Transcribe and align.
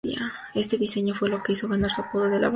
Este 0.55 0.77
diseño 0.77 1.13
fue 1.13 1.29
el 1.29 1.35
que 1.43 1.49
le 1.49 1.53
hizo 1.53 1.67
ganar 1.67 1.91
su 1.91 2.01
apodo 2.01 2.23
de 2.23 2.29
"bañera 2.29 2.39
voladora". 2.39 2.49